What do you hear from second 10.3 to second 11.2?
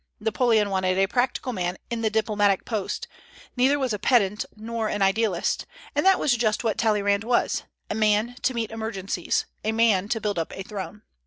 up a throne.